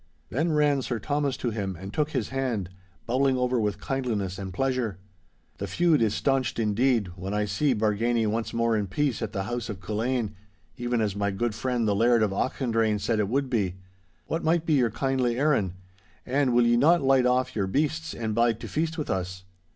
Then 0.31 0.51
ran 0.51 0.81
Sir 0.81 0.97
Thomas 0.97 1.37
to 1.37 1.51
him 1.51 1.75
and 1.79 1.93
took 1.93 2.09
his 2.09 2.29
hand, 2.29 2.69
bubbling 3.05 3.37
over 3.37 3.59
with 3.59 3.79
kindliness 3.79 4.39
and 4.39 4.51
pleasure. 4.51 4.97
'The 5.59 5.67
feud 5.67 6.01
is 6.01 6.15
staunched 6.15 6.57
indeed, 6.57 7.09
when 7.15 7.35
I 7.35 7.45
see 7.45 7.75
Bargany 7.75 8.25
once 8.25 8.51
more 8.51 8.75
in 8.75 8.87
peace 8.87 9.21
at 9.21 9.31
the 9.31 9.43
house 9.43 9.69
of 9.69 9.79
Culzean, 9.79 10.33
even 10.75 11.01
as 11.01 11.15
my 11.15 11.29
good 11.29 11.53
friend 11.53 11.87
the 11.87 11.95
Laird 11.95 12.23
of 12.23 12.31
Auchendrayne 12.33 12.97
said 12.99 13.19
it 13.19 13.29
would 13.29 13.47
be. 13.47 13.75
What 14.25 14.43
might 14.43 14.65
be 14.65 14.73
your 14.73 14.89
kindly 14.89 15.37
errand? 15.37 15.73
And 16.25 16.51
will 16.51 16.65
ye 16.65 16.77
not 16.77 17.03
light 17.03 17.27
off 17.27 17.55
your 17.55 17.67
beasts 17.67 18.15
and 18.15 18.33
bide 18.33 18.59
to 18.61 18.67
feast 18.67 18.97
with 18.97 19.11
us. 19.11 19.43